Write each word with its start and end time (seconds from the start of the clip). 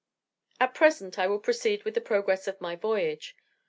At 0.59 0.73
present 0.73 1.19
I 1.19 1.27
will 1.27 1.37
proceed 1.37 1.83
with 1.85 1.93
the 1.93 2.01
progress 2.01 2.47
of 2.47 2.59
my 2.59 2.75
voyage. 2.75 3.35